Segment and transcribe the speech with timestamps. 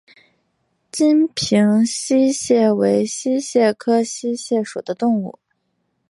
[0.91, 5.37] 金平溪蟹为溪蟹科溪蟹属的动物。